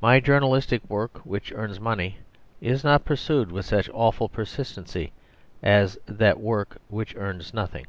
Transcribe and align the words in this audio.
My 0.00 0.18
journalistic 0.18 0.82
work, 0.90 1.18
which 1.18 1.52
earns 1.52 1.78
money, 1.78 2.18
is 2.60 2.82
not 2.82 3.04
pursued 3.04 3.52
with 3.52 3.64
such 3.64 3.88
awful 3.94 4.28
persistency 4.28 5.12
as 5.62 5.96
that 6.06 6.40
work 6.40 6.78
which 6.88 7.14
earned 7.14 7.54
nothing. 7.54 7.86